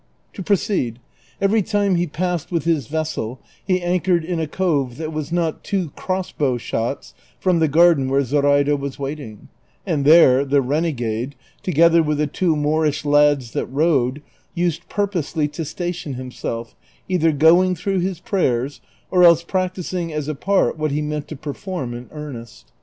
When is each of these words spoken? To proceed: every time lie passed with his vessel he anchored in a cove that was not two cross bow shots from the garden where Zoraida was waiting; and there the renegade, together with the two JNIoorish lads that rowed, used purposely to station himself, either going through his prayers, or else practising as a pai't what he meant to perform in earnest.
To 0.33 0.41
proceed: 0.41 0.97
every 1.39 1.61
time 1.61 1.95
lie 1.95 2.07
passed 2.07 2.51
with 2.51 2.63
his 2.63 2.87
vessel 2.87 3.39
he 3.63 3.83
anchored 3.83 4.25
in 4.25 4.39
a 4.39 4.47
cove 4.47 4.97
that 4.97 5.13
was 5.13 5.31
not 5.31 5.63
two 5.63 5.91
cross 5.91 6.31
bow 6.31 6.57
shots 6.57 7.13
from 7.39 7.59
the 7.59 7.67
garden 7.67 8.09
where 8.09 8.23
Zoraida 8.23 8.75
was 8.75 8.97
waiting; 8.97 9.47
and 9.85 10.03
there 10.03 10.43
the 10.43 10.59
renegade, 10.59 11.35
together 11.61 12.01
with 12.01 12.17
the 12.17 12.25
two 12.25 12.55
JNIoorish 12.55 13.05
lads 13.05 13.51
that 13.51 13.67
rowed, 13.67 14.23
used 14.55 14.89
purposely 14.89 15.47
to 15.49 15.63
station 15.63 16.15
himself, 16.15 16.75
either 17.07 17.31
going 17.31 17.75
through 17.75 17.99
his 17.99 18.19
prayers, 18.19 18.81
or 19.11 19.23
else 19.23 19.43
practising 19.43 20.11
as 20.11 20.27
a 20.27 20.33
pai't 20.33 20.79
what 20.79 20.89
he 20.89 21.03
meant 21.03 21.27
to 21.27 21.35
perform 21.35 21.93
in 21.93 22.07
earnest. 22.09 22.71